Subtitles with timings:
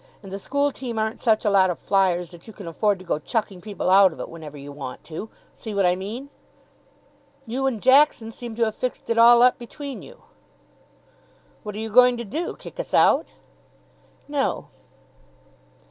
[0.23, 3.05] And the school team aren't such a lot of flyers that you can afford to
[3.05, 5.29] go chucking people out of it whenever you want to.
[5.53, 6.31] See what I mean?"
[7.45, 10.23] "You and Jackson seem to have fixed it all up between you."
[11.61, 12.55] "What are you going to do?
[12.55, 13.35] Kick us out?"
[14.27, 14.69] "No."